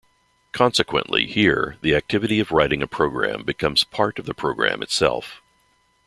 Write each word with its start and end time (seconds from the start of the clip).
Consequently, 0.51 1.27
here, 1.27 1.77
the 1.81 1.93
activity 1.93 2.39
of 2.39 2.51
writing 2.51 2.81
a 2.81 2.87
program 2.87 3.43
becomes 3.43 3.83
part 3.83 4.17
of 4.17 4.25
the 4.25 4.33
program 4.33 4.81
itself. 4.81 5.43